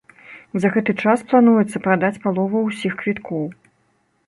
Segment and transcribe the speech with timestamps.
[0.63, 3.47] За гэты час плануецца прадаць палову ўсіх квіткоў.